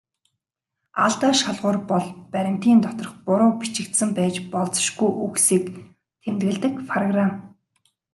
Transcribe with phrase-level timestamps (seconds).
[1.05, 5.65] Алдаа шалгуур бол баримтын доторх буруу бичигдсэн байж болзошгүй үгсийг
[6.23, 7.31] тэмдэглэдэг программ.